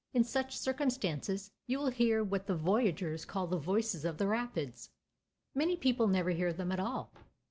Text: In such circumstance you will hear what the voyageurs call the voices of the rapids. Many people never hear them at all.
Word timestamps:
In 0.15 0.23
such 0.23 0.57
circumstance 0.57 1.51
you 1.67 1.77
will 1.77 1.91
hear 1.91 2.23
what 2.23 2.47
the 2.47 2.55
voyageurs 2.55 3.23
call 3.23 3.45
the 3.45 3.59
voices 3.59 4.03
of 4.03 4.17
the 4.17 4.25
rapids. 4.25 4.89
Many 5.53 5.77
people 5.77 6.07
never 6.07 6.31
hear 6.31 6.51
them 6.51 6.71
at 6.71 6.79
all. 6.79 7.13